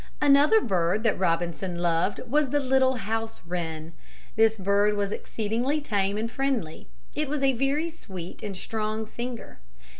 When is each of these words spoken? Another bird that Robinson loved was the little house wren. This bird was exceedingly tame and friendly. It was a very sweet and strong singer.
Another 0.19 0.61
bird 0.61 1.03
that 1.03 1.19
Robinson 1.19 1.77
loved 1.77 2.21
was 2.25 2.49
the 2.49 2.59
little 2.59 2.95
house 2.95 3.39
wren. 3.45 3.93
This 4.35 4.57
bird 4.57 4.95
was 4.95 5.11
exceedingly 5.11 5.79
tame 5.79 6.17
and 6.17 6.31
friendly. 6.31 6.87
It 7.13 7.29
was 7.29 7.43
a 7.43 7.53
very 7.53 7.91
sweet 7.91 8.41
and 8.41 8.57
strong 8.57 9.05
singer. 9.05 9.59